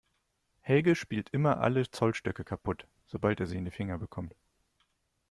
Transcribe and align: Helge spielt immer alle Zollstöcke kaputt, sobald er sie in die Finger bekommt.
Helge 0.61 0.95
spielt 0.95 1.29
immer 1.29 1.59
alle 1.59 1.87
Zollstöcke 1.91 2.43
kaputt, 2.43 2.87
sobald 3.05 3.39
er 3.39 3.45
sie 3.45 3.57
in 3.59 3.65
die 3.65 3.69
Finger 3.71 3.99
bekommt. 3.99 4.33